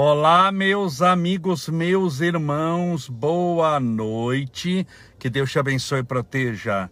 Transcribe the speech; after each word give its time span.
Olá, 0.00 0.52
meus 0.52 1.02
amigos, 1.02 1.68
meus 1.68 2.20
irmãos, 2.20 3.08
boa 3.08 3.80
noite. 3.80 4.86
Que 5.18 5.28
Deus 5.28 5.50
te 5.50 5.58
abençoe 5.58 5.98
e 5.98 6.04
proteja 6.04 6.88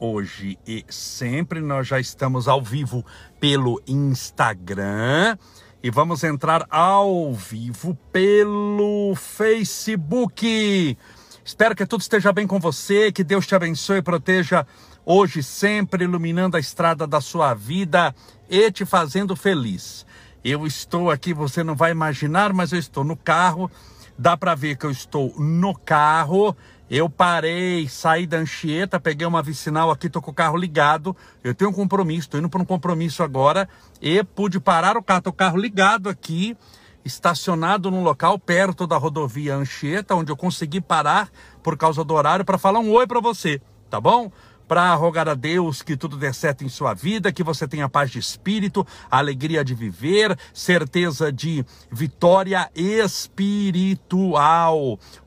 hoje 0.00 0.58
e 0.66 0.82
sempre. 0.88 1.60
Nós 1.60 1.86
já 1.86 2.00
estamos 2.00 2.48
ao 2.48 2.62
vivo 2.62 3.04
pelo 3.38 3.78
Instagram 3.86 5.36
e 5.82 5.90
vamos 5.90 6.24
entrar 6.24 6.66
ao 6.70 7.34
vivo 7.34 7.94
pelo 8.10 9.14
Facebook. 9.14 10.96
Espero 11.44 11.76
que 11.76 11.84
tudo 11.84 12.00
esteja 12.00 12.32
bem 12.32 12.46
com 12.46 12.58
você, 12.58 13.12
que 13.12 13.22
Deus 13.22 13.46
te 13.46 13.54
abençoe 13.54 13.98
e 13.98 14.02
proteja 14.02 14.66
hoje 15.04 15.42
sempre, 15.42 16.04
iluminando 16.04 16.56
a 16.56 16.60
estrada 16.60 17.06
da 17.06 17.20
sua 17.20 17.52
vida 17.52 18.14
e 18.48 18.72
te 18.72 18.86
fazendo 18.86 19.36
feliz. 19.36 20.06
Eu 20.48 20.64
estou 20.64 21.10
aqui, 21.10 21.34
você 21.34 21.64
não 21.64 21.74
vai 21.74 21.90
imaginar, 21.90 22.52
mas 22.52 22.70
eu 22.70 22.78
estou 22.78 23.02
no 23.02 23.16
carro. 23.16 23.68
Dá 24.16 24.36
para 24.36 24.54
ver 24.54 24.76
que 24.76 24.86
eu 24.86 24.92
estou 24.92 25.34
no 25.36 25.74
carro. 25.74 26.56
Eu 26.88 27.10
parei, 27.10 27.88
saí 27.88 28.28
da 28.28 28.36
Anchieta, 28.36 29.00
peguei 29.00 29.26
uma 29.26 29.42
vicinal 29.42 29.90
aqui, 29.90 30.08
tô 30.08 30.22
com 30.22 30.30
o 30.30 30.34
carro 30.34 30.56
ligado. 30.56 31.16
Eu 31.42 31.52
tenho 31.52 31.70
um 31.70 31.72
compromisso, 31.72 32.30
tô 32.30 32.38
indo 32.38 32.48
para 32.48 32.62
um 32.62 32.64
compromisso 32.64 33.24
agora 33.24 33.68
e 34.00 34.22
pude 34.22 34.60
parar 34.60 34.96
o 34.96 35.02
carro, 35.02 35.22
tô 35.22 35.32
com 35.32 35.34
o 35.34 35.38
carro 35.38 35.58
ligado 35.58 36.08
aqui, 36.08 36.56
estacionado 37.04 37.90
num 37.90 38.04
local 38.04 38.38
perto 38.38 38.86
da 38.86 38.96
rodovia 38.96 39.56
Anchieta, 39.56 40.14
onde 40.14 40.30
eu 40.30 40.36
consegui 40.36 40.80
parar 40.80 41.28
por 41.60 41.76
causa 41.76 42.04
do 42.04 42.14
horário 42.14 42.44
para 42.44 42.56
falar 42.56 42.78
um 42.78 42.92
oi 42.92 43.04
para 43.04 43.18
você, 43.18 43.60
tá 43.90 44.00
bom? 44.00 44.30
Para 44.66 44.94
rogar 44.94 45.28
a 45.28 45.34
Deus 45.34 45.82
que 45.82 45.96
tudo 45.96 46.16
dê 46.16 46.32
certo 46.32 46.64
em 46.64 46.68
sua 46.68 46.94
vida, 46.94 47.32
que 47.32 47.42
você 47.42 47.68
tenha 47.68 47.88
paz 47.88 48.10
de 48.10 48.18
espírito, 48.18 48.86
alegria 49.10 49.64
de 49.64 49.74
viver, 49.74 50.38
certeza 50.52 51.32
de 51.32 51.64
vitória 51.90 52.70
espiritual. 52.74 54.18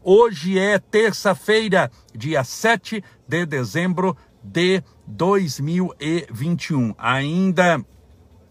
Hoje 0.04 0.60
é 0.60 0.78
terça-feira, 0.80 1.92
dia 2.16 2.44
7 2.44 3.04
de 3.28 3.46
dezembro 3.46 4.18
de 4.44 4.84
2021. 5.08 6.96
Ainda 6.98 7.84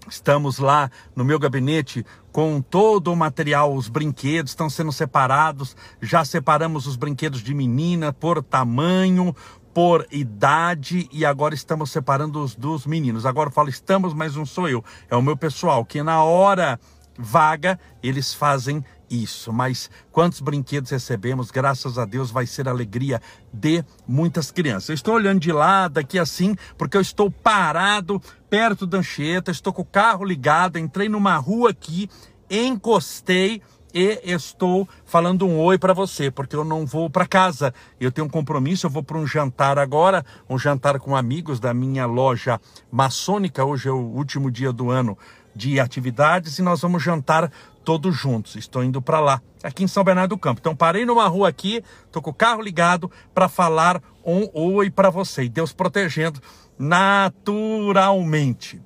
Estamos 0.08 0.58
lá 0.58 0.90
no 1.14 1.22
meu 1.22 1.38
gabinete 1.38 2.04
com 2.32 2.62
todo 2.62 3.12
o 3.12 3.16
material, 3.16 3.74
os 3.74 3.88
brinquedos 3.88 4.52
estão 4.52 4.70
sendo 4.70 4.90
separados. 4.90 5.76
Já 6.00 6.24
separamos 6.24 6.86
os 6.86 6.96
brinquedos 6.96 7.42
de 7.42 7.52
menina 7.52 8.10
por 8.12 8.42
tamanho, 8.42 9.36
por 9.72 10.06
idade 10.10 11.08
e 11.12 11.24
agora 11.24 11.54
estamos 11.54 11.90
separando 11.90 12.42
os 12.42 12.54
dos 12.54 12.86
meninos. 12.86 13.26
Agora 13.26 13.48
eu 13.48 13.52
falo 13.52 13.68
estamos, 13.68 14.14
mas 14.14 14.34
não 14.34 14.46
sou 14.46 14.68
eu, 14.68 14.84
é 15.10 15.16
o 15.16 15.22
meu 15.22 15.36
pessoal 15.36 15.84
que 15.84 16.02
na 16.02 16.22
hora 16.22 16.78
vaga 17.18 17.78
eles 18.02 18.32
fazem 18.32 18.84
isso. 19.10 19.52
Mas 19.52 19.90
quantos 20.12 20.40
brinquedos 20.40 20.90
recebemos, 20.90 21.50
graças 21.50 21.98
a 21.98 22.04
Deus, 22.04 22.30
vai 22.30 22.46
ser 22.46 22.68
alegria 22.68 23.20
de 23.52 23.84
muitas 24.06 24.50
crianças. 24.50 24.90
Eu 24.90 24.94
estou 24.94 25.14
olhando 25.14 25.40
de 25.40 25.52
lado 25.52 25.98
aqui 25.98 26.18
assim, 26.18 26.54
porque 26.76 26.96
eu 26.96 27.00
estou 27.00 27.30
parado 27.30 28.20
perto 28.48 28.86
da 28.86 28.98
Anchieta, 28.98 29.50
estou 29.50 29.72
com 29.72 29.82
o 29.82 29.86
carro 29.86 30.24
ligado, 30.24 30.78
entrei 30.78 31.08
numa 31.08 31.36
rua 31.36 31.70
aqui, 31.70 32.08
encostei 32.50 33.62
e 33.92 34.20
estou 34.24 34.88
falando 35.04 35.46
um 35.46 35.58
oi 35.58 35.78
para 35.78 35.94
você, 35.94 36.30
porque 36.30 36.54
eu 36.54 36.64
não 36.64 36.84
vou 36.84 37.08
para 37.08 37.26
casa. 37.26 37.72
Eu 37.98 38.12
tenho 38.12 38.26
um 38.26 38.30
compromisso, 38.30 38.86
eu 38.86 38.90
vou 38.90 39.02
para 39.02 39.16
um 39.16 39.26
jantar 39.26 39.78
agora, 39.78 40.24
um 40.48 40.58
jantar 40.58 40.98
com 40.98 41.16
amigos 41.16 41.58
da 41.58 41.72
minha 41.72 42.06
loja 42.06 42.60
maçônica. 42.90 43.64
Hoje 43.64 43.88
é 43.88 43.92
o 43.92 43.96
último 43.96 44.50
dia 44.50 44.72
do 44.72 44.90
ano 44.90 45.16
de 45.54 45.80
atividades 45.80 46.58
e 46.58 46.62
nós 46.62 46.82
vamos 46.82 47.02
jantar 47.02 47.50
todos 47.82 48.14
juntos. 48.14 48.56
Estou 48.56 48.84
indo 48.84 49.00
para 49.00 49.20
lá, 49.20 49.40
aqui 49.62 49.84
em 49.84 49.88
São 49.88 50.04
Bernardo 50.04 50.36
do 50.36 50.38
Campo. 50.38 50.60
Então 50.60 50.76
parei 50.76 51.06
numa 51.06 51.26
rua 51.26 51.48
aqui, 51.48 51.82
tô 52.12 52.20
com 52.20 52.30
o 52.30 52.34
carro 52.34 52.60
ligado 52.60 53.10
para 53.34 53.48
falar 53.48 54.02
um 54.24 54.48
oi 54.52 54.90
para 54.90 55.08
você. 55.08 55.44
E 55.44 55.48
Deus 55.48 55.72
protegendo 55.72 56.42
naturalmente. 56.78 58.80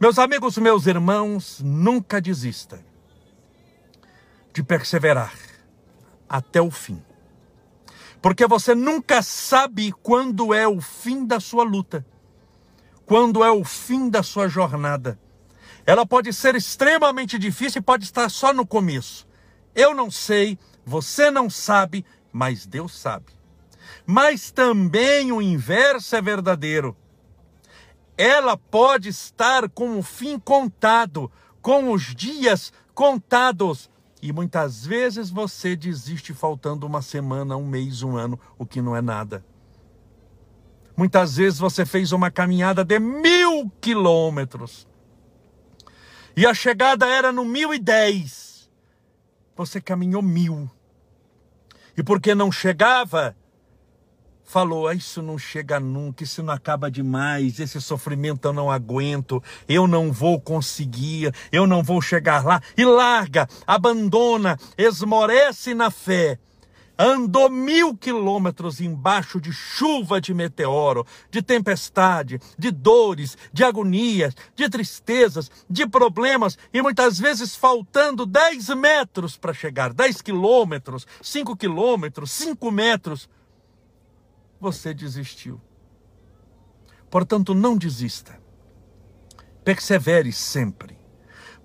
Meus 0.00 0.18
amigos, 0.18 0.56
meus 0.58 0.86
irmãos, 0.86 1.60
nunca 1.62 2.20
desista 2.20 2.93
de 4.54 4.62
perseverar 4.62 5.34
até 6.28 6.62
o 6.62 6.70
fim. 6.70 7.02
Porque 8.22 8.46
você 8.46 8.74
nunca 8.74 9.20
sabe 9.20 9.92
quando 9.92 10.54
é 10.54 10.66
o 10.66 10.80
fim 10.80 11.26
da 11.26 11.40
sua 11.40 11.64
luta, 11.64 12.06
quando 13.04 13.44
é 13.44 13.50
o 13.50 13.64
fim 13.64 14.08
da 14.08 14.22
sua 14.22 14.48
jornada. 14.48 15.18
Ela 15.84 16.06
pode 16.06 16.32
ser 16.32 16.54
extremamente 16.54 17.38
difícil 17.38 17.80
e 17.80 17.84
pode 17.84 18.04
estar 18.04 18.30
só 18.30 18.54
no 18.54 18.64
começo. 18.64 19.26
Eu 19.74 19.92
não 19.92 20.10
sei, 20.10 20.56
você 20.86 21.30
não 21.30 21.50
sabe, 21.50 22.06
mas 22.32 22.64
Deus 22.64 22.96
sabe. 22.96 23.32
Mas 24.06 24.50
também 24.52 25.32
o 25.32 25.42
inverso 25.42 26.14
é 26.14 26.22
verdadeiro. 26.22 26.96
Ela 28.16 28.56
pode 28.56 29.08
estar 29.08 29.68
com 29.68 29.98
o 29.98 30.02
fim 30.02 30.38
contado, 30.38 31.30
com 31.60 31.90
os 31.90 32.14
dias 32.14 32.72
contados, 32.94 33.90
e 34.24 34.32
muitas 34.32 34.86
vezes 34.86 35.28
você 35.28 35.76
desiste 35.76 36.32
faltando 36.32 36.86
uma 36.86 37.02
semana, 37.02 37.58
um 37.58 37.66
mês, 37.66 38.02
um 38.02 38.16
ano, 38.16 38.40
o 38.56 38.64
que 38.64 38.80
não 38.80 38.96
é 38.96 39.02
nada. 39.02 39.44
Muitas 40.96 41.36
vezes 41.36 41.58
você 41.58 41.84
fez 41.84 42.10
uma 42.10 42.30
caminhada 42.30 42.82
de 42.82 42.98
mil 42.98 43.70
quilômetros 43.82 44.88
e 46.34 46.46
a 46.46 46.54
chegada 46.54 47.06
era 47.06 47.30
no 47.30 47.44
mil 47.44 47.74
e 47.74 47.78
dez. 47.78 48.70
Você 49.54 49.78
caminhou 49.78 50.22
mil. 50.22 50.70
E 51.94 52.02
porque 52.02 52.34
não 52.34 52.50
chegava, 52.50 53.36
falou: 54.44 54.86
ah, 54.86 54.94
Isso 54.94 55.22
não 55.22 55.38
chega 55.38 55.80
nunca, 55.80 56.22
isso 56.22 56.42
não 56.42 56.54
acaba 56.54 56.90
demais, 56.90 57.58
esse 57.58 57.80
sofrimento 57.80 58.46
eu 58.46 58.52
não 58.52 58.70
aguento, 58.70 59.42
eu 59.68 59.86
não 59.86 60.12
vou 60.12 60.40
conseguir, 60.40 61.34
eu 61.50 61.66
não 61.66 61.82
vou 61.82 62.00
chegar 62.00 62.44
lá. 62.44 62.60
E 62.76 62.84
larga, 62.84 63.48
abandona, 63.66 64.58
esmorece 64.76 65.74
na 65.74 65.90
fé. 65.90 66.38
Andou 66.96 67.50
mil 67.50 67.96
quilômetros 67.96 68.80
embaixo 68.80 69.40
de 69.40 69.52
chuva 69.52 70.20
de 70.20 70.32
meteoro, 70.32 71.04
de 71.28 71.42
tempestade, 71.42 72.40
de 72.56 72.70
dores, 72.70 73.36
de 73.52 73.64
agonias, 73.64 74.32
de 74.54 74.68
tristezas, 74.68 75.50
de 75.68 75.88
problemas 75.88 76.56
e 76.72 76.80
muitas 76.80 77.18
vezes 77.18 77.56
faltando 77.56 78.24
dez 78.24 78.68
metros 78.68 79.36
para 79.36 79.52
chegar, 79.52 79.92
dez 79.92 80.22
quilômetros, 80.22 81.04
cinco 81.20 81.56
quilômetros, 81.56 82.30
cinco 82.30 82.70
metros 82.70 83.28
você 84.64 84.94
desistiu. 84.94 85.60
Portanto, 87.10 87.54
não 87.54 87.76
desista. 87.76 88.40
Persevere 89.62 90.32
sempre. 90.32 90.98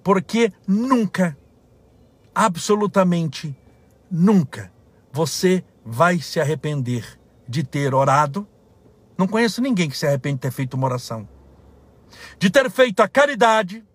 Porque 0.04 0.52
nunca, 0.68 1.38
absolutamente 2.36 3.56
nunca, 4.12 4.72
você 5.14 5.64
vai 5.84 6.20
se 6.20 6.42
arrepender 6.42 7.18
de 7.48 7.64
ter 7.64 7.96
orado. 7.96 8.46
Não 9.18 9.28
conheço 9.28 9.62
ninguém 9.62 9.90
que 9.90 9.98
se 9.98 10.06
arrepende 10.06 10.36
de 10.36 10.42
ter 10.42 10.52
feito 10.52 10.74
uma 10.74 10.88
oração. 10.88 11.28
De 12.38 12.50
ter 12.50 12.70
feito 12.70 13.00
a 13.00 13.08
caridade, 13.08 13.86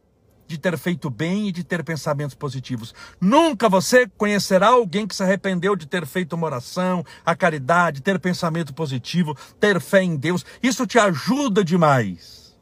de 0.55 0.61
ter 0.61 0.79
feito 0.79 1.11
bem 1.11 1.49
e 1.49 1.53
de 1.53 1.65
ter 1.65 1.83
pensamentos 1.83 2.35
positivos. 2.35 2.95
Nunca 3.21 3.69
você 3.69 4.07
conhecerá 4.17 4.69
alguém 4.69 5.07
que 5.07 5.15
se 5.15 5.23
arrependeu 5.23 5.75
de 5.75 5.87
ter 5.87 6.07
feito 6.07 6.35
uma 6.35 6.47
oração, 6.47 7.05
a 7.27 7.35
caridade, 7.35 8.01
ter 8.01 8.19
pensamento 8.21 8.73
positivo, 8.73 9.37
ter 9.59 9.81
fé 9.81 10.03
em 10.03 10.17
Deus. 10.17 10.45
Isso 10.63 10.87
te 10.87 10.99
ajuda 10.99 11.65
demais. 11.65 12.57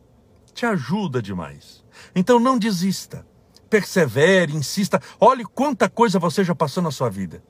Te 0.55 0.65
ajuda 0.65 1.21
demais. 1.21 1.85
Então 2.15 2.41
não 2.41 2.59
desista. 2.59 3.27
Persevere, 3.69 4.55
insista. 4.55 5.01
Olhe 5.21 5.45
quanta 5.45 5.89
coisa 5.89 6.19
você 6.19 6.43
já 6.43 6.55
passou 6.55 6.83
na 6.83 6.91
sua 6.91 7.11
vida. 7.11 7.43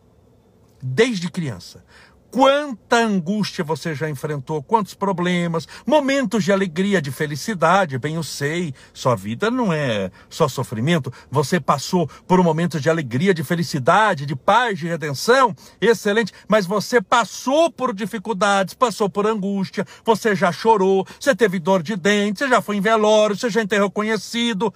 Desde 0.82 1.30
criança. 1.30 1.84
Quanta 2.32 2.96
angústia 2.96 3.62
você 3.62 3.94
já 3.94 4.08
enfrentou, 4.08 4.62
quantos 4.62 4.94
problemas, 4.94 5.69
momentos 5.87 6.43
de 6.43 6.50
alegria, 6.50 7.02
de 7.02 7.11
felicidade, 7.11 7.99
bem 7.99 8.14
eu 8.14 8.23
sei. 8.23 8.73
Sua 8.94 9.14
vida 9.14 9.50
não 9.50 9.70
é 9.70 10.11
só 10.31 10.49
sofrimento. 10.49 11.12
Você 11.31 11.61
passou 11.61 12.08
por 12.26 12.40
um 12.40 12.43
momento 12.43 12.81
de 12.81 12.88
alegria, 12.88 13.34
de 13.34 13.44
felicidade, 13.44 14.25
de 14.25 14.34
paz, 14.34 14.79
de 14.79 14.88
redenção, 14.88 15.55
excelente. 15.79 16.32
Mas 16.49 16.64
você 16.64 17.02
passou 17.02 17.70
por 17.70 17.94
dificuldades, 17.94 18.73
passou 18.73 19.11
por 19.11 19.26
angústia, 19.26 19.87
você 20.02 20.35
já 20.35 20.50
chorou, 20.50 21.06
você 21.20 21.37
teve 21.37 21.58
dor 21.58 21.82
de 21.82 21.96
dente, 21.96 22.38
você 22.38 22.49
já 22.49 22.62
foi 22.62 22.76
em 22.76 22.81
velório, 22.81 23.37
você 23.37 23.50
já 23.50 23.61
enterrou 23.61 23.90
conhecido. 23.90 24.73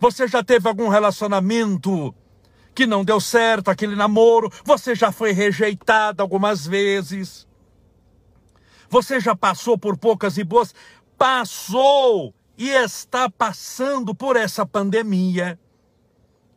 Você 0.00 0.26
já 0.26 0.42
teve 0.42 0.68
algum 0.68 0.88
relacionamento 0.88 2.12
que 2.74 2.86
não 2.86 3.04
deu 3.04 3.20
certo 3.20 3.68
aquele 3.68 3.94
namoro, 3.94 4.50
você 4.64 4.94
já 4.94 5.12
foi 5.12 5.32
rejeitado 5.32 6.22
algumas 6.22 6.66
vezes. 6.66 7.46
Você 8.88 9.20
já 9.20 9.34
passou 9.34 9.78
por 9.78 9.96
poucas 9.96 10.36
e 10.36 10.44
boas, 10.44 10.74
passou 11.16 12.34
e 12.56 12.68
está 12.68 13.30
passando 13.30 14.14
por 14.14 14.36
essa 14.36 14.66
pandemia. 14.66 15.58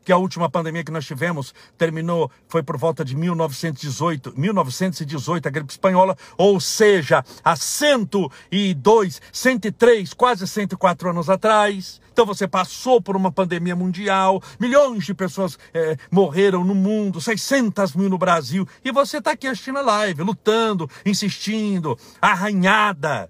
Que 0.06 0.12
a 0.12 0.18
última 0.18 0.48
pandemia 0.48 0.84
que 0.84 0.92
nós 0.92 1.06
tivemos 1.06 1.54
terminou, 1.78 2.31
foi 2.48 2.62
por 2.62 2.78
volta 2.78 3.04
de 3.04 3.16
1918, 3.16 4.34
1918, 4.38 5.48
a 5.48 5.52
gripe 5.52 5.72
espanhola, 5.72 6.16
ou 6.38 6.60
seja, 6.60 7.25
há 7.44 7.56
102, 7.56 9.22
103, 9.31 10.13
quase 10.13 10.48
104 10.48 11.10
anos 11.10 11.30
atrás. 11.30 12.00
Então 12.13 12.25
você 12.25 12.48
passou 12.48 13.02
por 13.02 13.18
uma 13.18 13.31
pandemia 13.31 13.75
mundial, 13.75 14.42
milhões 14.57 15.04
de 15.04 15.13
pessoas 15.13 15.57
é, 15.74 15.98
morreram 16.10 16.63
no 16.63 16.75
mundo, 16.75 17.19
600 17.19 17.94
mil 17.94 18.10
no 18.10 18.18
Brasil, 18.18 18.66
e 18.86 18.92
você 18.92 19.18
está 19.18 19.31
aqui 19.31 19.48
assistindo 19.48 19.80
a 19.80 19.81
live, 19.81 20.24
lutando, 20.24 20.90
insistindo, 21.06 21.98
arranhada 22.22 23.30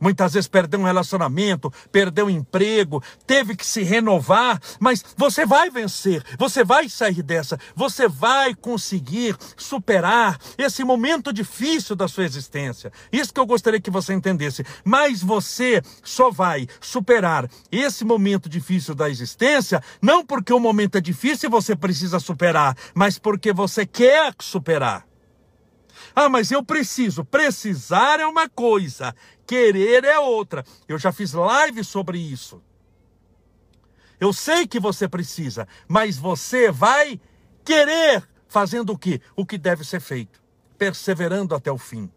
Muitas 0.00 0.32
vezes 0.32 0.48
perdeu 0.48 0.80
um 0.80 0.84
relacionamento, 0.84 1.72
perdeu 1.92 2.26
um 2.26 2.30
emprego, 2.30 3.02
teve 3.26 3.54
que 3.54 3.66
se 3.66 3.82
renovar, 3.82 4.60
mas 4.78 5.04
você 5.16 5.44
vai 5.44 5.70
vencer, 5.70 6.24
você 6.38 6.64
vai 6.64 6.88
sair 6.88 7.22
dessa, 7.22 7.58
você 7.76 8.08
vai 8.08 8.54
conseguir 8.54 9.36
superar 9.56 10.38
esse 10.56 10.82
momento 10.82 11.32
difícil 11.32 11.94
da 11.94 12.08
sua 12.08 12.24
existência. 12.24 12.90
Isso 13.12 13.32
que 13.32 13.40
eu 13.40 13.46
gostaria 13.46 13.80
que 13.80 13.90
você 13.90 14.14
entendesse. 14.14 14.64
Mas 14.84 15.22
você 15.22 15.82
só 16.02 16.30
vai 16.30 16.66
superar 16.80 17.48
esse 17.70 18.04
momento 18.04 18.48
difícil 18.48 18.94
da 18.94 19.10
existência, 19.10 19.82
não 20.00 20.24
porque 20.24 20.52
o 20.52 20.60
momento 20.60 20.96
é 20.96 21.00
difícil 21.00 21.48
e 21.48 21.50
você 21.50 21.76
precisa 21.76 22.18
superar, 22.18 22.74
mas 22.94 23.18
porque 23.18 23.52
você 23.52 23.84
quer 23.84 24.34
superar. 24.40 25.10
Ah, 26.14 26.28
mas 26.28 26.50
eu 26.50 26.62
preciso. 26.62 27.24
Precisar 27.24 28.20
é 28.20 28.26
uma 28.26 28.48
coisa, 28.48 29.14
querer 29.50 30.04
é 30.04 30.16
outra. 30.16 30.64
Eu 30.86 30.96
já 30.96 31.10
fiz 31.10 31.32
live 31.32 31.82
sobre 31.82 32.18
isso. 32.18 32.62
Eu 34.20 34.32
sei 34.32 34.64
que 34.64 34.78
você 34.78 35.08
precisa, 35.08 35.66
mas 35.88 36.16
você 36.16 36.70
vai 36.70 37.20
querer 37.64 38.22
fazendo 38.46 38.92
o 38.92 38.98
que? 38.98 39.20
O 39.34 39.44
que 39.44 39.58
deve 39.58 39.82
ser 39.82 39.98
feito, 39.98 40.40
perseverando 40.78 41.52
até 41.52 41.72
o 41.72 41.78
fim, 41.78 42.08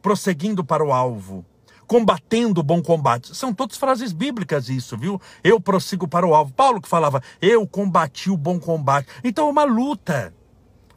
prosseguindo 0.00 0.64
para 0.64 0.84
o 0.84 0.92
alvo, 0.92 1.44
combatendo 1.84 2.60
o 2.60 2.64
bom 2.64 2.80
combate. 2.80 3.36
São 3.36 3.52
todas 3.52 3.76
frases 3.76 4.12
bíblicas 4.12 4.68
isso, 4.68 4.96
viu? 4.96 5.20
Eu 5.42 5.60
prossigo 5.60 6.06
para 6.06 6.24
o 6.24 6.32
alvo. 6.32 6.52
Paulo 6.52 6.80
que 6.80 6.88
falava, 6.88 7.20
eu 7.42 7.66
combati 7.66 8.30
o 8.30 8.36
bom 8.36 8.60
combate. 8.60 9.08
Então 9.24 9.48
é 9.48 9.50
uma 9.50 9.64
luta. 9.64 10.32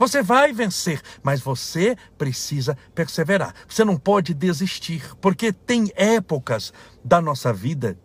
Você 0.01 0.23
vai 0.23 0.51
vencer, 0.51 0.99
mas 1.21 1.41
você 1.41 1.95
precisa 2.17 2.75
perseverar. 2.95 3.53
Você 3.69 3.85
não 3.85 3.95
pode 3.95 4.33
desistir, 4.33 5.15
porque 5.21 5.53
tem 5.53 5.91
épocas 5.95 6.73
da 7.05 7.21
nossa 7.21 7.53
vida 7.53 7.95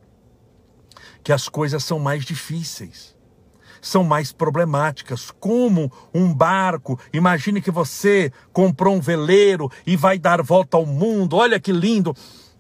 que 1.25 1.33
as 1.33 1.49
coisas 1.49 1.83
são 1.83 1.99
mais 1.99 2.23
difíceis 2.23 3.17
são 3.81 4.03
mais 4.03 4.33
problemáticas, 4.33 5.31
como 5.39 5.93
um 6.13 6.35
barco. 6.35 6.99
Imagine 7.13 7.63
que 7.63 7.71
você 7.71 8.33
comprou 8.53 8.97
um 8.97 9.01
veleiro 9.01 9.71
e 9.87 9.97
vai 9.97 10.19
dar 10.19 10.43
volta 10.43 10.77
ao 10.77 10.85
mundo. 10.85 11.37
Olha 11.37 11.61
que 11.61 11.71
lindo! 11.71 12.13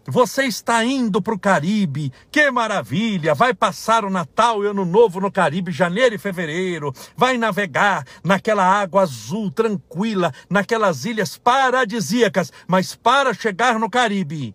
Você 0.09 0.45
está 0.45 0.85
indo 0.85 1.21
para 1.21 1.35
o 1.35 1.39
Caribe, 1.39 2.13
que 2.31 2.49
maravilha! 2.49 3.35
Vai 3.35 3.53
passar 3.53 4.05
o 4.05 4.11
Natal 4.11 4.63
e 4.63 4.69
Ano 4.69 4.85
Novo 4.85 5.21
no 5.21 5.33
Caribe, 5.33 5.73
janeiro 5.73 6.15
e 6.15 6.19
fevereiro. 6.19 6.93
Vai 7.17 7.37
navegar 7.37 8.07
naquela 8.23 8.65
água 8.65 9.03
azul, 9.03 9.51
tranquila, 9.51 10.33
naquelas 10.49 11.05
ilhas 11.05 11.37
paradisíacas. 11.37 12.53
Mas 12.69 12.95
para 12.95 13.35
chegar 13.35 13.81
no 13.81 13.91
Caribe, 13.91 14.55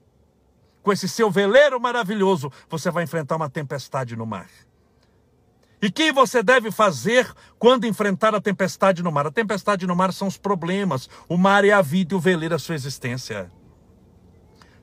com 0.81 0.93
esse 0.93 1.09
seu 1.09 1.29
veleiro 1.29 1.81
maravilhoso, 1.81 2.49
você 2.69 2.89
vai 2.89 3.03
enfrentar 3.03 3.35
uma 3.35 3.49
tempestade 3.49 4.15
no 4.15 4.25
mar. 4.25 4.47
E 5.81 5.87
o 5.87 5.91
que 5.91 6.13
você 6.13 6.41
deve 6.41 6.71
fazer 6.71 7.29
quando 7.59 7.85
enfrentar 7.85 8.33
a 8.33 8.39
tempestade 8.39 9.03
no 9.03 9.11
mar? 9.11 9.27
A 9.27 9.31
tempestade 9.31 9.85
no 9.85 9.95
mar 9.97 10.13
são 10.13 10.29
os 10.29 10.37
problemas. 10.37 11.09
O 11.27 11.35
mar 11.35 11.65
é 11.65 11.71
a 11.71 11.81
vida 11.81 12.13
e 12.13 12.17
o 12.17 12.21
veleiro 12.21 12.53
é 12.53 12.57
a 12.57 12.59
sua 12.59 12.75
existência 12.75 13.51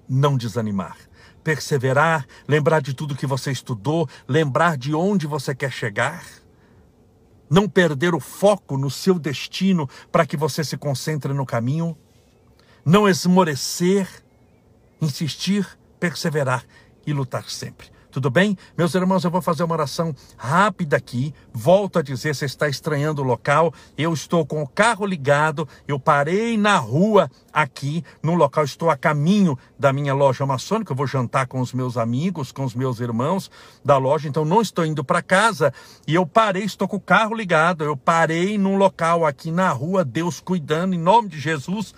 não 0.08 0.36
desanimar. 0.36 0.96
Perseverar, 1.42 2.26
lembrar 2.46 2.80
de 2.80 2.94
tudo 2.94 3.16
que 3.16 3.26
você 3.26 3.50
estudou, 3.50 4.08
lembrar 4.26 4.76
de 4.76 4.94
onde 4.94 5.26
você 5.26 5.54
quer 5.54 5.70
chegar. 5.70 6.24
Não 7.50 7.68
perder 7.68 8.14
o 8.14 8.20
foco 8.20 8.76
no 8.76 8.90
seu 8.90 9.18
destino 9.18 9.88
para 10.12 10.26
que 10.26 10.36
você 10.36 10.62
se 10.62 10.76
concentre 10.76 11.32
no 11.32 11.46
caminho. 11.46 11.96
Não 12.84 13.08
esmorecer, 13.08 14.08
insistir, 15.00 15.66
perseverar 15.98 16.64
e 17.06 17.12
lutar 17.12 17.48
sempre. 17.48 17.97
Tudo 18.18 18.30
bem? 18.30 18.58
Meus 18.76 18.96
irmãos, 18.96 19.22
eu 19.22 19.30
vou 19.30 19.40
fazer 19.40 19.62
uma 19.62 19.74
oração 19.74 20.12
rápida 20.36 20.96
aqui. 20.96 21.32
Volto 21.52 22.00
a 22.00 22.02
dizer, 22.02 22.34
você 22.34 22.46
está 22.46 22.68
estranhando 22.68 23.22
o 23.22 23.24
local. 23.24 23.72
Eu 23.96 24.12
estou 24.12 24.44
com 24.44 24.60
o 24.60 24.66
carro 24.66 25.06
ligado, 25.06 25.68
eu 25.86 26.00
parei 26.00 26.56
na 26.56 26.78
rua 26.78 27.30
aqui, 27.52 28.02
no 28.20 28.34
local, 28.34 28.64
estou 28.64 28.90
a 28.90 28.96
caminho 28.96 29.56
da 29.78 29.92
minha 29.92 30.12
loja 30.14 30.44
maçônica. 30.44 30.90
Eu 30.90 30.96
vou 30.96 31.06
jantar 31.06 31.46
com 31.46 31.60
os 31.60 31.72
meus 31.72 31.96
amigos, 31.96 32.50
com 32.50 32.64
os 32.64 32.74
meus 32.74 32.98
irmãos 32.98 33.48
da 33.84 33.96
loja, 33.96 34.28
então 34.28 34.44
não 34.44 34.60
estou 34.60 34.84
indo 34.84 35.04
para 35.04 35.22
casa. 35.22 35.72
E 36.04 36.16
eu 36.16 36.26
parei, 36.26 36.64
estou 36.64 36.88
com 36.88 36.96
o 36.96 37.00
carro 37.00 37.36
ligado. 37.36 37.84
Eu 37.84 37.96
parei 37.96 38.58
num 38.58 38.76
local 38.76 39.24
aqui 39.24 39.52
na 39.52 39.70
rua, 39.70 40.04
Deus 40.04 40.40
cuidando, 40.40 40.92
em 40.92 40.98
nome 40.98 41.28
de 41.28 41.38
Jesus, 41.38 41.94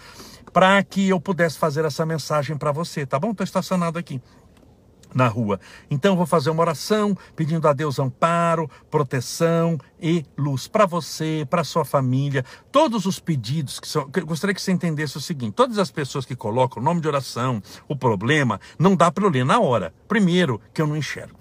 para 0.53 0.83
que 0.83 1.09
eu 1.09 1.19
pudesse 1.19 1.57
fazer 1.57 1.87
essa 1.87 2.05
mensagem 2.05 2.59
para 2.59 2.73
você, 2.73 3.07
tá 3.07 3.19
bom? 3.19 3.31
Estou 3.31 3.45
estacionado 3.45 3.99
aqui 3.99 4.21
na 5.15 5.29
rua. 5.29 5.61
Então 5.91 6.17
vou 6.17 6.27
fazer 6.27 6.51
uma 6.51 6.63
oração 6.63 7.17
pedindo 7.35 7.67
a 7.69 7.73
Deus 7.73 7.99
amparo, 7.99 8.71
proteção 8.91 9.79
e 10.01 10.25
luz 10.37 10.67
para 10.67 10.87
você, 10.87 11.47
para 11.49 11.65
sua 11.65 11.85
família. 11.85 12.45
Todos 12.73 13.07
os 13.07 13.19
pedidos 13.19 13.81
que 13.81 13.89
são, 13.89 14.09
eu 14.15 14.27
gostaria 14.27 14.55
que 14.55 14.63
você 14.63 14.73
entendesse 14.73 15.17
o 15.17 15.21
seguinte: 15.21 15.55
todas 15.55 15.79
as 15.79 15.91
pessoas 15.91 16.25
que 16.25 16.37
colocam 16.37 16.83
o 16.83 16.85
nome 16.85 17.01
de 17.01 17.09
oração, 17.09 17.63
o 17.89 17.97
problema, 17.97 18.61
não 18.79 18.97
dá 18.97 19.11
para 19.11 19.25
eu 19.25 19.31
ler 19.31 19.45
na 19.45 19.61
hora. 19.61 19.93
Primeiro, 20.09 20.61
que 20.73 20.81
eu 20.81 20.87
não 20.87 20.97
enxergo. 20.97 21.39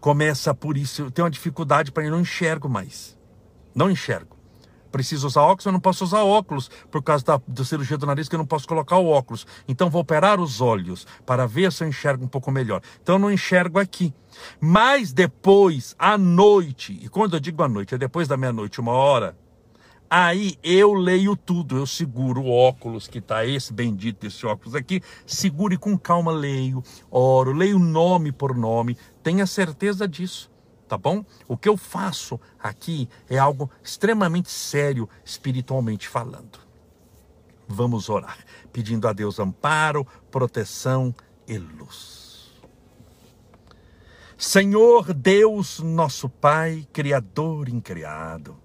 Começa 0.00 0.54
por 0.54 0.76
isso, 0.76 1.02
eu 1.02 1.10
tenho 1.10 1.24
uma 1.24 1.30
dificuldade 1.30 1.90
para 1.90 2.04
eu 2.04 2.12
não 2.12 2.20
enxergo 2.20 2.68
mais. 2.68 3.18
Não 3.74 3.90
enxergo 3.90 4.37
preciso 4.90 5.26
usar 5.26 5.42
óculos, 5.42 5.66
eu 5.66 5.72
não 5.72 5.80
posso 5.80 6.04
usar 6.04 6.22
óculos 6.22 6.70
por 6.90 7.02
causa 7.02 7.24
da, 7.24 7.40
da 7.46 7.64
cirurgia 7.64 7.96
do 7.96 8.06
nariz, 8.06 8.28
que 8.28 8.34
eu 8.34 8.38
não 8.38 8.46
posso 8.46 8.66
colocar 8.66 8.98
o 8.98 9.08
óculos. 9.08 9.46
Então 9.66 9.90
vou 9.90 10.02
operar 10.02 10.40
os 10.40 10.60
olhos 10.60 11.06
para 11.24 11.46
ver 11.46 11.72
se 11.72 11.84
eu 11.84 11.88
enxergo 11.88 12.24
um 12.24 12.28
pouco 12.28 12.50
melhor. 12.50 12.80
Então 13.02 13.16
eu 13.16 13.18
não 13.18 13.30
enxergo 13.30 13.78
aqui. 13.78 14.12
Mas 14.60 15.12
depois, 15.12 15.94
à 15.98 16.16
noite, 16.16 16.98
e 17.02 17.08
quando 17.08 17.34
eu 17.34 17.40
digo 17.40 17.62
à 17.62 17.68
noite, 17.68 17.94
é 17.94 17.98
depois 17.98 18.28
da 18.28 18.36
meia-noite, 18.36 18.80
uma 18.80 18.92
hora, 18.92 19.36
aí 20.08 20.56
eu 20.62 20.94
leio 20.94 21.36
tudo, 21.36 21.76
eu 21.76 21.86
seguro 21.86 22.42
o 22.42 22.50
óculos 22.50 23.08
que 23.08 23.18
está 23.18 23.44
esse 23.44 23.72
bendito 23.72 24.26
esse 24.26 24.46
óculos 24.46 24.74
aqui, 24.74 25.02
segure 25.26 25.76
com 25.76 25.98
calma, 25.98 26.32
leio, 26.32 26.82
oro, 27.10 27.52
leio 27.52 27.78
nome 27.78 28.32
por 28.32 28.56
nome, 28.56 28.96
tenha 29.22 29.46
certeza 29.46 30.06
disso 30.06 30.50
tá 30.88 30.96
bom? 30.96 31.24
O 31.46 31.56
que 31.56 31.68
eu 31.68 31.76
faço 31.76 32.40
aqui 32.58 33.08
é 33.28 33.38
algo 33.38 33.70
extremamente 33.82 34.50
sério, 34.50 35.08
espiritualmente 35.24 36.08
falando. 36.08 36.58
Vamos 37.68 38.08
orar, 38.08 38.38
pedindo 38.72 39.06
a 39.06 39.12
Deus 39.12 39.38
amparo, 39.38 40.06
proteção 40.30 41.14
e 41.46 41.58
luz. 41.58 42.50
Senhor 44.38 45.12
Deus, 45.12 45.80
nosso 45.80 46.28
Pai, 46.28 46.86
Criador 46.92 47.68
incriado, 47.68 48.56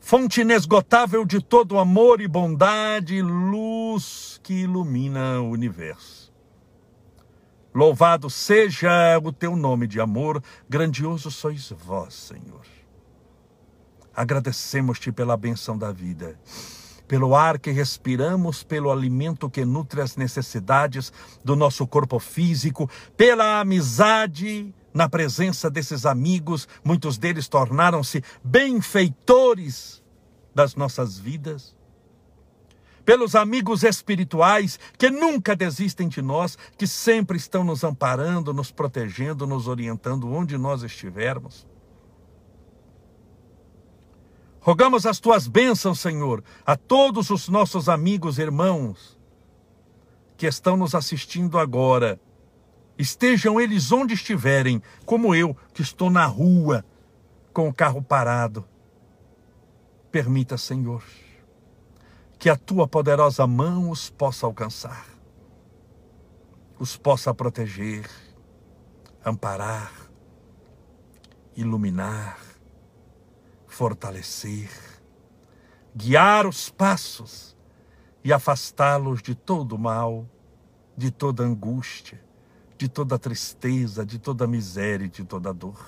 fonte 0.00 0.42
inesgotável 0.42 1.24
de 1.24 1.40
todo 1.40 1.78
amor 1.78 2.20
e 2.20 2.28
bondade, 2.28 3.22
luz 3.22 4.38
que 4.42 4.54
ilumina 4.54 5.40
o 5.40 5.50
universo. 5.50 6.25
Louvado 7.76 8.30
seja 8.30 9.20
o 9.22 9.30
teu 9.30 9.54
nome 9.54 9.86
de 9.86 10.00
amor, 10.00 10.42
grandioso 10.66 11.30
sois 11.30 11.68
vós, 11.68 12.14
Senhor. 12.14 12.62
Agradecemos-te 14.14 15.12
pela 15.12 15.36
benção 15.36 15.76
da 15.76 15.92
vida, 15.92 16.40
pelo 17.06 17.36
ar 17.36 17.58
que 17.58 17.70
respiramos, 17.70 18.62
pelo 18.62 18.90
alimento 18.90 19.50
que 19.50 19.62
nutre 19.66 20.00
as 20.00 20.16
necessidades 20.16 21.12
do 21.44 21.54
nosso 21.54 21.86
corpo 21.86 22.18
físico, 22.18 22.88
pela 23.14 23.60
amizade 23.60 24.74
na 24.94 25.06
presença 25.06 25.68
desses 25.68 26.06
amigos, 26.06 26.66
muitos 26.82 27.18
deles 27.18 27.46
tornaram-se 27.46 28.24
benfeitores 28.42 30.02
das 30.54 30.74
nossas 30.74 31.18
vidas 31.18 31.75
pelos 33.06 33.36
amigos 33.36 33.84
espirituais 33.84 34.80
que 34.98 35.08
nunca 35.08 35.54
desistem 35.54 36.08
de 36.08 36.20
nós, 36.20 36.58
que 36.76 36.88
sempre 36.88 37.36
estão 37.36 37.62
nos 37.62 37.84
amparando, 37.84 38.52
nos 38.52 38.72
protegendo, 38.72 39.46
nos 39.46 39.68
orientando 39.68 40.30
onde 40.30 40.58
nós 40.58 40.82
estivermos. 40.82 41.64
Rogamos 44.60 45.06
as 45.06 45.20
tuas 45.20 45.46
bênçãos, 45.46 46.00
Senhor, 46.00 46.42
a 46.66 46.76
todos 46.76 47.30
os 47.30 47.48
nossos 47.48 47.88
amigos 47.88 48.38
e 48.38 48.42
irmãos 48.42 49.16
que 50.36 50.46
estão 50.46 50.76
nos 50.76 50.92
assistindo 50.92 51.60
agora. 51.60 52.20
Estejam 52.98 53.60
eles 53.60 53.92
onde 53.92 54.14
estiverem, 54.14 54.82
como 55.04 55.32
eu, 55.32 55.56
que 55.72 55.82
estou 55.82 56.10
na 56.10 56.26
rua, 56.26 56.84
com 57.52 57.68
o 57.68 57.72
carro 57.72 58.02
parado. 58.02 58.64
Permita, 60.10 60.58
Senhor, 60.58 61.04
que 62.38 62.50
a 62.50 62.56
tua 62.56 62.86
poderosa 62.86 63.46
mão 63.46 63.90
os 63.90 64.10
possa 64.10 64.46
alcançar, 64.46 65.06
os 66.78 66.96
possa 66.96 67.32
proteger, 67.34 68.08
amparar, 69.24 69.92
iluminar, 71.56 72.38
fortalecer, 73.66 74.70
guiar 75.94 76.46
os 76.46 76.68
passos 76.68 77.56
e 78.22 78.32
afastá-los 78.32 79.22
de 79.22 79.34
todo 79.34 79.78
mal, 79.78 80.26
de 80.96 81.10
toda 81.10 81.42
angústia, 81.42 82.22
de 82.76 82.88
toda 82.88 83.18
tristeza, 83.18 84.04
de 84.04 84.18
toda 84.18 84.46
miséria 84.46 85.06
e 85.06 85.08
de 85.08 85.24
toda 85.24 85.52
dor. 85.52 85.82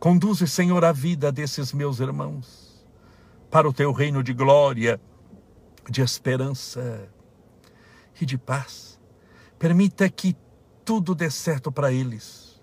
Conduze, 0.00 0.48
Senhor, 0.48 0.84
a 0.84 0.90
vida 0.90 1.30
desses 1.30 1.72
meus 1.72 2.00
irmãos 2.00 2.84
para 3.48 3.68
o 3.68 3.72
teu 3.72 3.92
reino 3.92 4.22
de 4.22 4.32
glória, 4.32 5.00
de 5.92 6.00
esperança 6.00 7.08
e 8.20 8.24
de 8.24 8.38
paz. 8.38 8.98
Permita 9.58 10.08
que 10.08 10.34
tudo 10.84 11.14
dê 11.14 11.30
certo 11.30 11.70
para 11.70 11.92
eles 11.92 12.60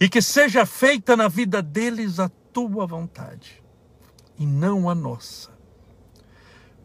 e 0.00 0.08
que 0.08 0.22
seja 0.22 0.64
feita 0.64 1.16
na 1.16 1.28
vida 1.28 1.60
deles 1.60 2.20
a 2.20 2.30
tua 2.52 2.86
vontade 2.86 3.62
e 4.38 4.46
não 4.46 4.88
a 4.88 4.94
nossa. 4.94 5.50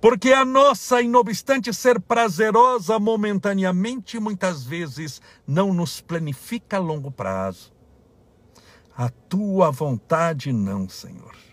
Porque 0.02 0.34
a 0.34 0.44
nossa, 0.44 1.02
não 1.04 1.20
obstante 1.20 1.72
ser 1.72 2.02
prazerosa 2.02 2.98
momentaneamente, 2.98 4.20
muitas 4.20 4.64
vezes 4.64 5.22
não 5.46 5.72
nos 5.72 6.02
planifica 6.02 6.78
a 6.78 6.80
longo 6.80 7.12
prazo. 7.12 7.72
A 8.98 9.10
tua 9.10 9.70
vontade 9.70 10.52
não, 10.52 10.90
Senhor. 10.90 11.51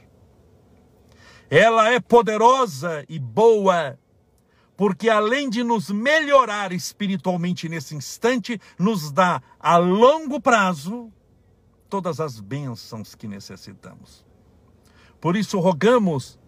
Ela 1.51 1.91
é 1.91 1.99
poderosa 1.99 3.05
e 3.09 3.19
boa, 3.19 3.99
porque 4.77 5.09
além 5.09 5.49
de 5.49 5.63
nos 5.63 5.91
melhorar 5.91 6.73
espiritualmente 6.73 7.69
nesse 7.69 7.95
instante, 7.95 8.61
nos 8.79 9.11
dá 9.11 9.43
a 9.59 9.77
longo 9.77 10.41
prazo 10.41 11.11
todas 11.89 12.21
as 12.21 12.39
bênçãos 12.39 13.15
que 13.15 13.27
necessitamos. 13.27 14.25
Por 15.21 15.37
isso, 15.37 15.59
rogamos 15.59 16.39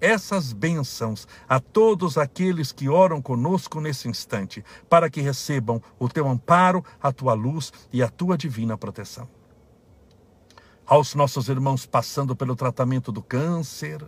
essas 0.00 0.52
bênçãos 0.52 1.26
a 1.48 1.60
todos 1.60 2.16
aqueles 2.16 2.72
que 2.72 2.88
oram 2.88 3.20
conosco 3.20 3.80
nesse 3.80 4.08
instante, 4.08 4.64
para 4.88 5.10
que 5.10 5.20
recebam 5.20 5.82
o 5.98 6.08
teu 6.08 6.28
amparo, 6.28 6.84
a 7.02 7.12
tua 7.12 7.34
luz 7.34 7.72
e 7.92 8.02
a 8.02 8.08
tua 8.08 8.36
divina 8.36 8.78
proteção. 8.78 9.28
Aos 10.86 11.14
nossos 11.14 11.48
irmãos 11.48 11.86
passando 11.86 12.34
pelo 12.34 12.56
tratamento 12.56 13.12
do 13.12 13.22
câncer, 13.22 14.04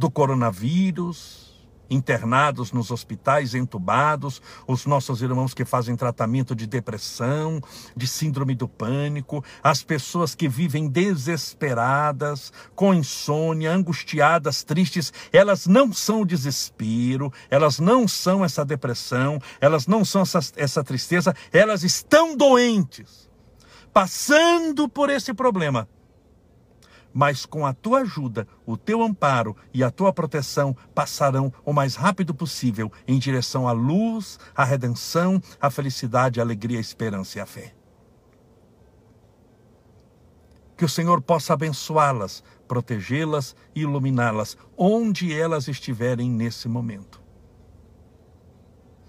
do 0.00 0.10
coronavírus, 0.10 1.50
internados 1.90 2.72
nos 2.72 2.90
hospitais, 2.90 3.54
entubados, 3.54 4.40
os 4.66 4.86
nossos 4.86 5.20
irmãos 5.20 5.52
que 5.52 5.62
fazem 5.62 5.94
tratamento 5.94 6.54
de 6.54 6.66
depressão, 6.66 7.60
de 7.94 8.06
síndrome 8.06 8.54
do 8.54 8.66
pânico, 8.66 9.44
as 9.62 9.82
pessoas 9.82 10.34
que 10.34 10.48
vivem 10.48 10.88
desesperadas, 10.88 12.50
com 12.74 12.94
insônia, 12.94 13.72
angustiadas, 13.72 14.62
tristes, 14.62 15.12
elas 15.30 15.66
não 15.66 15.92
são 15.92 16.22
o 16.22 16.26
desespero, 16.26 17.30
elas 17.50 17.78
não 17.78 18.08
são 18.08 18.42
essa 18.42 18.64
depressão, 18.64 19.38
elas 19.60 19.86
não 19.86 20.02
são 20.02 20.22
essa, 20.22 20.40
essa 20.56 20.82
tristeza, 20.82 21.36
elas 21.52 21.84
estão 21.84 22.34
doentes, 22.34 23.28
passando 23.92 24.88
por 24.88 25.10
esse 25.10 25.34
problema 25.34 25.86
mas 27.12 27.44
com 27.44 27.66
a 27.66 27.72
tua 27.72 28.00
ajuda, 28.00 28.46
o 28.64 28.76
teu 28.76 29.02
amparo 29.02 29.56
e 29.74 29.82
a 29.82 29.90
tua 29.90 30.12
proteção 30.12 30.76
passarão 30.94 31.52
o 31.64 31.72
mais 31.72 31.94
rápido 31.94 32.34
possível 32.34 32.90
em 33.06 33.18
direção 33.18 33.66
à 33.66 33.72
luz, 33.72 34.38
à 34.54 34.64
redenção, 34.64 35.42
à 35.60 35.70
felicidade, 35.70 36.40
à 36.40 36.42
alegria, 36.42 36.78
à 36.78 36.80
esperança 36.80 37.38
e 37.38 37.40
à 37.40 37.46
fé. 37.46 37.74
Que 40.76 40.84
o 40.84 40.88
Senhor 40.88 41.20
possa 41.20 41.52
abençoá-las, 41.52 42.42
protegê-las 42.66 43.54
e 43.74 43.80
iluminá-las 43.80 44.56
onde 44.76 45.34
elas 45.38 45.68
estiverem 45.68 46.30
nesse 46.30 46.68
momento. 46.68 47.20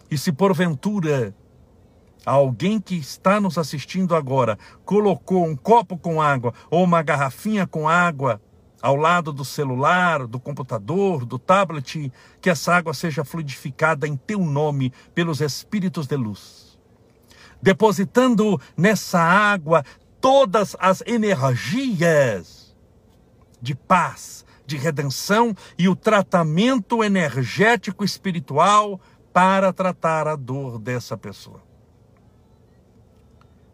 E 0.10 0.18
se 0.18 0.34
porventura 0.34 1.34
Alguém 2.26 2.80
que 2.80 2.96
está 2.96 3.40
nos 3.40 3.58
assistindo 3.58 4.16
agora 4.16 4.58
colocou 4.86 5.44
um 5.44 5.56
copo 5.56 5.98
com 5.98 6.22
água 6.22 6.54
ou 6.70 6.84
uma 6.84 7.02
garrafinha 7.02 7.66
com 7.66 7.90
água 7.90 8.40
ao 8.80 8.96
lado 8.96 9.34
do 9.34 9.44
celular, 9.44 10.28
do 10.28 10.40
computador, 10.40 11.26
do 11.26 11.40
tablet, 11.40 12.12
que 12.40 12.50
essa 12.50 12.76
água 12.76 12.94
seja 12.94 13.24
fluidificada 13.24 14.08
em 14.08 14.16
teu 14.16 14.40
nome 14.40 14.94
pelos 15.16 15.42
espíritos 15.42 16.06
de 16.06 16.16
luz. 16.16 16.80
Depositando 17.60 18.60
nessa 18.78 19.20
água 19.20 19.84
todas 20.20 20.76
as 20.80 21.02
energias 21.08 22.76
de 23.60 23.74
paz, 23.74 24.46
de 24.66 24.78
redenção 24.78 25.56
e 25.78 25.90
o 25.90 25.96
tratamento 25.96 27.04
energético 27.04 28.04
espiritual 28.04 29.00
para 29.34 29.74
tratar 29.74 30.28
a 30.28 30.36
dor 30.36 30.78
dessa 30.78 31.18
pessoa 31.18 31.71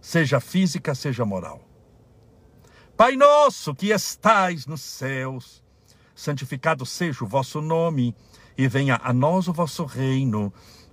seja 0.01 0.39
física, 0.39 0.95
seja 0.95 1.25
moral. 1.25 1.61
Pai 2.95 3.15
nosso 3.15 3.75
que 3.75 3.91
estais 3.91 4.65
nos 4.65 4.81
céus, 4.81 5.63
santificado 6.15 6.85
seja 6.85 7.23
o 7.23 7.27
vosso 7.27 7.61
nome, 7.61 8.15
e 8.57 8.67
venha 8.67 8.99
a 9.03 9.13
nós 9.13 9.47
o 9.47 9.53
vosso 9.53 9.85
reino 9.85 10.51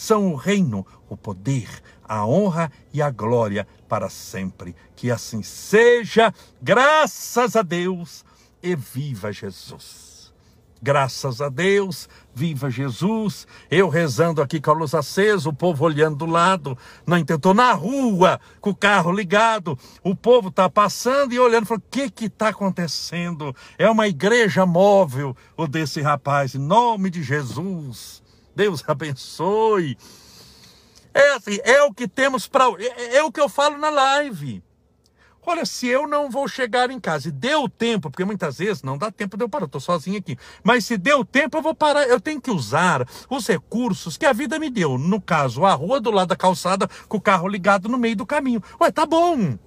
são 0.00 0.32
o 0.32 0.34
reino, 0.34 0.86
o 1.10 1.16
poder, 1.16 1.68
a 2.02 2.26
honra 2.26 2.72
e 2.90 3.02
a 3.02 3.10
glória 3.10 3.68
para 3.86 4.08
sempre. 4.08 4.74
Que 4.96 5.10
assim 5.10 5.42
seja, 5.42 6.32
graças 6.62 7.54
a 7.54 7.60
Deus 7.60 8.24
e 8.62 8.74
viva 8.74 9.30
Jesus. 9.30 10.32
Graças 10.82 11.42
a 11.42 11.50
Deus, 11.50 12.08
viva 12.34 12.70
Jesus. 12.70 13.46
Eu 13.70 13.90
rezando 13.90 14.40
aqui 14.40 14.58
com 14.58 14.70
a 14.70 14.74
luz 14.74 14.94
acesa, 14.94 15.50
o 15.50 15.52
povo 15.52 15.84
olhando 15.84 16.16
do 16.16 16.24
lado, 16.24 16.78
não 17.06 17.18
intentou 17.18 17.52
na 17.52 17.74
rua, 17.74 18.40
com 18.58 18.70
o 18.70 18.74
carro 18.74 19.12
ligado. 19.12 19.78
O 20.02 20.16
povo 20.16 20.48
está 20.48 20.70
passando 20.70 21.34
e 21.34 21.38
olhando, 21.38 21.66
falando: 21.66 21.82
o 21.82 21.90
que 21.90 22.24
está 22.24 22.48
acontecendo? 22.48 23.54
É 23.76 23.90
uma 23.90 24.08
igreja 24.08 24.64
móvel, 24.64 25.36
o 25.58 25.66
desse 25.66 26.00
rapaz, 26.00 26.54
em 26.54 26.58
nome 26.58 27.10
de 27.10 27.22
Jesus. 27.22 28.22
Deus 28.54 28.82
abençoe. 28.86 29.96
É 31.12 31.32
assim, 31.34 31.58
é 31.64 31.82
o 31.82 31.92
que 31.92 32.06
temos 32.06 32.46
para. 32.46 32.64
É, 32.78 33.16
é, 33.16 33.22
o 33.22 33.32
que 33.32 33.40
eu 33.40 33.48
falo 33.48 33.78
na 33.78 33.90
live. 33.90 34.62
Olha, 35.44 35.64
se 35.64 35.86
eu 35.86 36.06
não 36.06 36.30
vou 36.30 36.46
chegar 36.46 36.90
em 36.90 37.00
casa 37.00 37.28
e 37.28 37.32
deu 37.32 37.68
tempo, 37.68 38.10
porque 38.10 38.24
muitas 38.24 38.58
vezes 38.58 38.82
não 38.82 38.98
dá 38.98 39.10
tempo 39.10 39.36
de 39.36 39.42
eu 39.42 39.48
parar, 39.48 39.64
eu 39.64 39.66
estou 39.66 39.80
sozinho 39.80 40.18
aqui. 40.18 40.36
Mas 40.62 40.84
se 40.84 40.98
deu 40.98 41.24
tempo, 41.24 41.56
eu 41.56 41.62
vou 41.62 41.74
parar. 41.74 42.06
Eu 42.06 42.20
tenho 42.20 42.40
que 42.40 42.50
usar 42.50 43.08
os 43.28 43.46
recursos 43.46 44.16
que 44.16 44.26
a 44.26 44.32
vida 44.32 44.58
me 44.58 44.70
deu. 44.70 44.98
No 44.98 45.20
caso, 45.20 45.64
a 45.64 45.72
rua 45.72 46.00
do 46.00 46.10
lado 46.10 46.28
da 46.28 46.36
calçada, 46.36 46.88
com 47.08 47.16
o 47.16 47.20
carro 47.20 47.48
ligado 47.48 47.88
no 47.88 47.98
meio 47.98 48.16
do 48.16 48.26
caminho. 48.26 48.62
Ué, 48.80 48.90
tá 48.92 49.06
bom. 49.06 49.58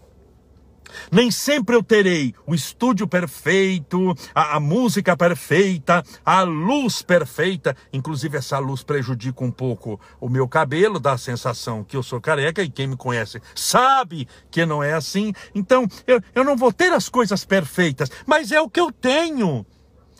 Nem 1.11 1.31
sempre 1.31 1.75
eu 1.75 1.83
terei 1.83 2.33
o 2.45 2.53
estúdio 2.53 3.07
perfeito, 3.07 4.15
a, 4.33 4.57
a, 4.57 4.59
música 4.59 5.15
perfeita, 5.15 6.03
a 6.25 6.41
luz 6.43 7.01
perfeita. 7.01 7.75
Inclusive, 7.91 8.37
essa 8.37 8.59
luz 8.59 8.83
prejudica 8.83 9.43
um 9.43 9.51
pouco 9.51 9.99
o 10.19 10.29
meu 10.29 10.47
cabelo, 10.47 10.99
dá 10.99 11.13
a 11.13 11.17
sensação 11.17 11.83
que 11.83 11.95
eu 11.95 12.03
sou 12.03 12.21
careca, 12.21 12.63
e 12.63 12.69
quem 12.69 12.87
me 12.87 12.97
conhece 12.97 13.41
sabe 13.55 14.27
que 14.51 14.65
não 14.65 14.83
é 14.83 14.93
assim. 14.93 15.33
Então, 15.53 15.87
eu, 16.05 16.21
eu 16.33 16.43
não 16.43 16.55
vou 16.55 16.71
ter 16.71 16.91
as 16.91 17.09
coisas 17.09 17.45
perfeitas, 17.45 18.09
mas 18.25 18.51
é 18.51 18.61
o 18.61 18.69
que 18.69 18.79
eu 18.79 18.91
tenho. 18.91 19.65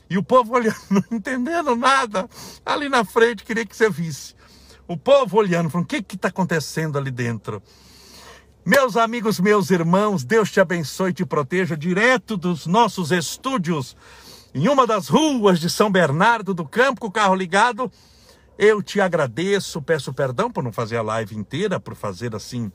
E 0.09 0.17
o 0.17 0.23
povo 0.23 0.53
olhando, 0.53 0.77
não 0.89 1.03
entendendo 1.11 1.75
nada, 1.75 2.29
ali 2.65 2.89
na 2.89 3.03
frente, 3.03 3.43
queria 3.43 3.65
que 3.65 3.75
você 3.75 3.89
visse. 3.89 4.35
O 4.87 4.97
povo 4.97 5.37
olhando, 5.37 5.69
falando: 5.69 5.85
o 5.85 5.87
que 5.87 6.15
está 6.15 6.27
acontecendo 6.27 6.97
ali 6.97 7.09
dentro? 7.09 7.61
Meus 8.65 8.95
amigos, 8.95 9.41
meus 9.41 9.69
irmãos, 9.71 10.23
Deus 10.23 10.49
te 10.49 10.61
abençoe 10.61 11.09
e 11.09 11.13
te 11.13 11.25
proteja 11.25 11.75
direto 11.75 12.37
dos 12.37 12.65
nossos 12.65 13.11
estúdios 13.11 13.93
em 14.55 14.69
uma 14.69 14.87
das 14.87 15.09
ruas 15.09 15.59
de 15.59 15.69
São 15.69 15.91
Bernardo 15.91 16.53
do 16.53 16.63
Campo, 16.63 17.01
com 17.01 17.07
o 17.07 17.11
carro 17.11 17.35
ligado. 17.35 17.91
Eu 18.57 18.81
te 18.81 19.01
agradeço, 19.01 19.81
peço 19.81 20.13
perdão 20.13 20.49
por 20.49 20.63
não 20.63 20.71
fazer 20.71 20.95
a 20.95 21.01
live 21.01 21.35
inteira, 21.35 21.77
por 21.77 21.93
fazer 21.93 22.33
assim 22.33 22.71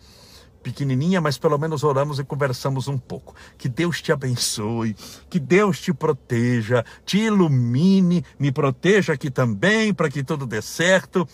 pequenininha, 0.62 1.23
mas 1.23 1.38
pelo 1.38 1.57
menos 1.57 1.83
oramos 1.83 2.18
e 2.18 2.25
conversamos 2.25 2.87
um 2.87 2.99
pouco. 2.99 3.35
Que 3.57 3.66
Deus 3.66 4.02
te 4.02 4.12
abençoe, 4.12 4.95
que 5.30 5.40
Deus 5.40 5.80
te 5.80 5.95
proteja, 5.95 6.85
te 7.07 7.16
ilumine, 7.16 8.23
me 8.38 8.52
proteja 8.52 9.14
aqui 9.14 9.30
também 9.30 9.95
para 9.95 10.11
que 10.11 10.23
tudo 10.23 10.47
dê 10.47 10.61
certo. 10.61 11.26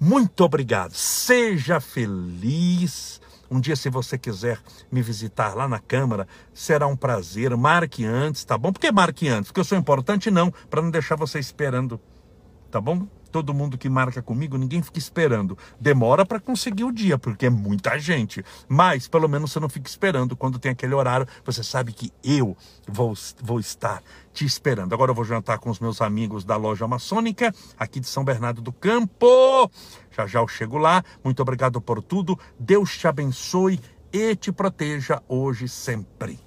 Muito 0.00 0.42
obrigado. 0.42 0.92
Seja 0.92 1.78
feliz. 1.78 3.20
Um 3.50 3.60
dia, 3.60 3.76
se 3.76 3.88
você 3.88 4.18
quiser 4.18 4.58
me 4.90 5.02
visitar 5.02 5.54
lá 5.54 5.68
na 5.68 5.78
Câmara, 5.78 6.26
será 6.52 6.86
um 6.86 6.96
prazer. 6.96 7.56
Marque 7.56 8.04
antes, 8.04 8.44
tá 8.44 8.58
bom? 8.58 8.72
Por 8.72 8.80
que 8.80 8.90
marque 8.90 9.28
antes? 9.28 9.50
Porque 9.50 9.60
eu 9.60 9.64
sou 9.64 9.78
importante? 9.78 10.30
Não, 10.30 10.52
para 10.68 10.82
não 10.82 10.90
deixar 10.90 11.16
você 11.16 11.38
esperando. 11.38 12.00
Tá 12.70 12.80
bom? 12.80 13.06
Todo 13.30 13.54
mundo 13.54 13.78
que 13.78 13.88
marca 13.88 14.22
comigo, 14.22 14.56
ninguém 14.56 14.82
fica 14.82 14.98
esperando. 14.98 15.56
Demora 15.80 16.24
para 16.24 16.40
conseguir 16.40 16.84
o 16.84 16.92
dia, 16.92 17.18
porque 17.18 17.46
é 17.46 17.50
muita 17.50 17.98
gente. 17.98 18.44
Mas 18.68 19.08
pelo 19.08 19.28
menos 19.28 19.52
você 19.52 19.60
não 19.60 19.68
fica 19.68 19.88
esperando 19.88 20.36
quando 20.36 20.58
tem 20.58 20.72
aquele 20.72 20.94
horário, 20.94 21.26
você 21.44 21.62
sabe 21.62 21.92
que 21.92 22.12
eu 22.22 22.56
vou, 22.86 23.14
vou 23.42 23.60
estar 23.60 24.02
te 24.32 24.44
esperando. 24.44 24.92
Agora 24.92 25.10
eu 25.10 25.14
vou 25.14 25.24
jantar 25.24 25.58
com 25.58 25.70
os 25.70 25.80
meus 25.80 26.00
amigos 26.00 26.44
da 26.44 26.56
loja 26.56 26.86
maçônica, 26.86 27.54
aqui 27.78 28.00
de 28.00 28.06
São 28.06 28.24
Bernardo 28.24 28.60
do 28.60 28.72
Campo. 28.72 29.70
Já 30.10 30.26
já 30.26 30.40
eu 30.40 30.48
chego 30.48 30.78
lá. 30.78 31.02
Muito 31.22 31.40
obrigado 31.40 31.80
por 31.80 32.02
tudo. 32.02 32.38
Deus 32.58 32.96
te 32.96 33.06
abençoe 33.06 33.80
e 34.12 34.34
te 34.36 34.52
proteja 34.52 35.22
hoje 35.28 35.68
sempre. 35.68 36.45